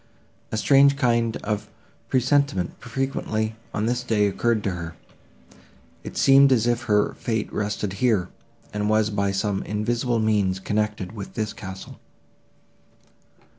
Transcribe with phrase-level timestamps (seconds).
[0.51, 1.69] A strange kind of
[2.09, 8.29] presentiment frequently, on this day, occurred to her;—it seemed as if her fate rested here,
[8.73, 11.99] and was by some invisible means connected with this castle.